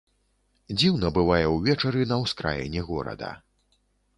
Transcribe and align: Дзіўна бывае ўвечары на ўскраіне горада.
Дзіўна 0.77 1.11
бывае 1.17 1.43
ўвечары 1.55 2.01
на 2.13 2.17
ўскраіне 2.23 2.81
горада. 2.89 3.31